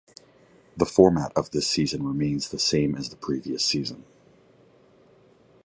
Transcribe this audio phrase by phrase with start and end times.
[0.75, 4.03] The format of this season remains the same as the previous season.